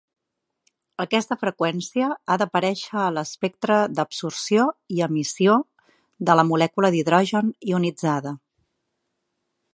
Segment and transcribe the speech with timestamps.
[1.03, 4.65] Aquesta freqüència ha d'aparèixer a l'espectre d'absorció
[4.97, 5.59] i emissió
[6.31, 8.35] de la molècula d'hidrogen ionitzada.